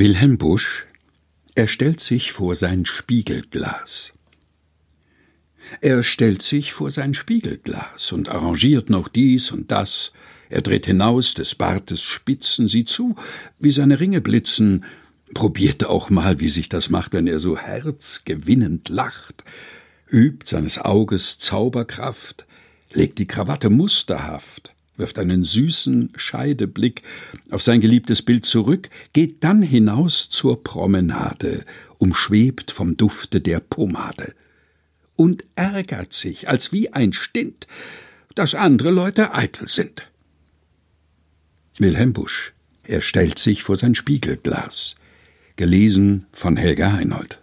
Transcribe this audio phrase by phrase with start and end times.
[0.00, 0.86] Wilhelm Busch
[1.54, 4.14] Er stellt sich vor sein Spiegelglas.
[5.82, 10.12] Er stellt sich vor sein Spiegelglas und arrangiert noch dies und das.
[10.48, 13.14] Er dreht hinaus des Bartes Spitzen, sieht zu,
[13.58, 14.86] wie seine Ringe blitzen,
[15.34, 19.44] probiert auch mal, wie sich das macht, wenn er so herzgewinnend lacht,
[20.10, 22.46] übt seines Auges Zauberkraft,
[22.94, 27.02] legt die Krawatte musterhaft, wirft einen süßen Scheideblick
[27.50, 31.64] auf sein geliebtes Bild zurück, geht dann hinaus zur Promenade,
[31.98, 34.34] umschwebt vom Dufte der Pomade
[35.16, 37.66] und ärgert sich, als wie ein Stint,
[38.34, 40.06] dass andere Leute eitel sind.
[41.78, 42.52] Wilhelm Busch.
[42.84, 44.96] Er stellt sich vor sein Spiegelglas.
[45.56, 47.39] Gelesen von Helga Heinold.